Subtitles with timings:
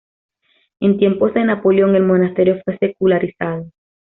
[0.79, 3.67] En tiempos de Napoleón el monasterio fue secularizado.